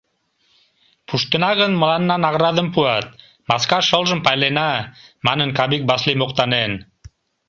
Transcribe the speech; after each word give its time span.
—Пуштына 1.07 1.51
гын, 1.59 1.71
мыланна 1.81 2.15
наградым 2.25 2.67
пуат, 2.73 3.07
маска 3.49 3.77
шылжым 3.87 4.19
пайлена,— 4.25 4.71
манын, 5.25 5.49
Кавик 5.57 5.83
Васли 5.89 6.13
моктанен. 6.17 6.71